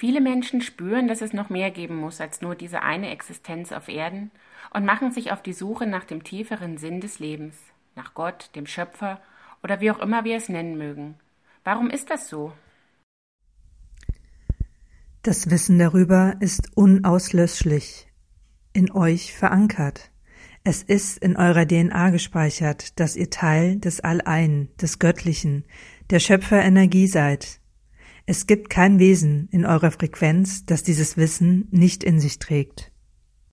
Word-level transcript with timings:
Viele 0.00 0.22
Menschen 0.22 0.62
spüren, 0.62 1.08
dass 1.08 1.20
es 1.20 1.34
noch 1.34 1.50
mehr 1.50 1.70
geben 1.70 1.96
muss 1.96 2.22
als 2.22 2.40
nur 2.40 2.54
diese 2.54 2.80
eine 2.80 3.10
Existenz 3.10 3.70
auf 3.70 3.86
Erden 3.86 4.30
und 4.72 4.86
machen 4.86 5.12
sich 5.12 5.30
auf 5.30 5.42
die 5.42 5.52
Suche 5.52 5.86
nach 5.86 6.04
dem 6.04 6.24
tieferen 6.24 6.78
Sinn 6.78 7.02
des 7.02 7.18
Lebens, 7.18 7.54
nach 7.96 8.14
Gott, 8.14 8.48
dem 8.54 8.64
Schöpfer 8.64 9.20
oder 9.62 9.82
wie 9.82 9.90
auch 9.90 9.98
immer 9.98 10.24
wir 10.24 10.38
es 10.38 10.48
nennen 10.48 10.78
mögen. 10.78 11.16
Warum 11.64 11.90
ist 11.90 12.08
das 12.08 12.30
so? 12.30 12.54
Das 15.20 15.50
Wissen 15.50 15.78
darüber 15.78 16.34
ist 16.40 16.74
unauslöschlich, 16.78 18.06
in 18.72 18.90
euch 18.92 19.34
verankert. 19.34 20.10
Es 20.64 20.82
ist 20.82 21.18
in 21.18 21.36
eurer 21.36 21.68
DNA 21.68 22.08
gespeichert, 22.08 22.98
dass 22.98 23.16
ihr 23.16 23.28
Teil 23.28 23.76
des 23.76 24.00
All-Ein, 24.00 24.70
des 24.80 24.98
Göttlichen, 24.98 25.66
der 26.08 26.20
Schöpferenergie 26.20 27.06
seid. 27.06 27.59
Es 28.26 28.46
gibt 28.46 28.70
kein 28.70 28.98
Wesen 28.98 29.48
in 29.50 29.64
eurer 29.66 29.90
Frequenz, 29.90 30.64
das 30.64 30.82
dieses 30.82 31.16
Wissen 31.16 31.68
nicht 31.70 32.04
in 32.04 32.20
sich 32.20 32.38
trägt. 32.38 32.89